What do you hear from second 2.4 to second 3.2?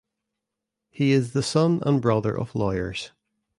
lawyers.